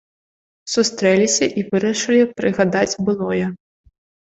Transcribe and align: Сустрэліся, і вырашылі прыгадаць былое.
Сустрэліся, 0.75 1.51
і 1.59 1.67
вырашылі 1.71 2.23
прыгадаць 2.43 2.93
былое. 3.07 3.45